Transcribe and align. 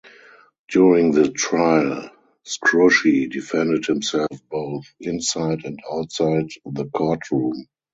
During 0.67 1.11
the 1.11 1.29
trial, 1.29 2.09
Scrushy 2.43 3.27
defended 3.31 3.85
himself 3.85 4.29
both 4.49 4.85
inside 4.99 5.63
and 5.63 5.79
outside 5.93 6.49
the 6.65 6.85
courtroom. 6.87 7.67